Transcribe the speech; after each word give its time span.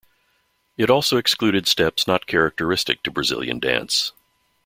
It 0.77 0.89
also 0.89 1.17
excluded 1.17 1.67
steps 1.67 2.07
not 2.07 2.25
characteristic 2.25 3.03
to 3.03 3.11
Brazilian 3.11 3.59
dance. 3.59 4.13